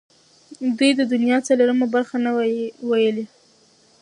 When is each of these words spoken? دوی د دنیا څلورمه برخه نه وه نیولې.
دوی 0.77 0.91
د 0.95 1.01
دنیا 1.13 1.37
څلورمه 1.47 1.87
برخه 1.95 2.17
نه 2.25 2.31
وه 2.35 2.43
نیولې. 2.91 3.25